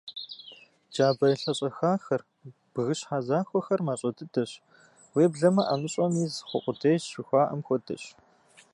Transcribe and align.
Джабэ 0.91 1.25
елъэщӏэхахэр, 1.33 2.21
бгыщхьэ 2.73 3.17
захуэхэр 3.27 3.81
мащӏэ 3.87 4.09
дыдэщ, 4.17 4.51
уеблэмэ 5.15 5.63
«ӏэмыщӏэм 5.65 6.13
из 6.25 6.35
хъу 6.47 6.61
къудейщ» 6.63 7.03
жыхуаӏэм 7.13 7.61
хуэдэщ. 7.65 8.03